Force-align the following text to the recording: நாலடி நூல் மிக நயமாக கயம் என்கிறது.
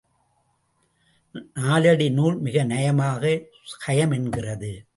நாலடி 1.53 2.09
நூல் 2.09 2.37
மிக 2.39 2.63
நயமாக 2.63 3.47
கயம் 3.85 4.11
என்கிறது. 4.11 4.85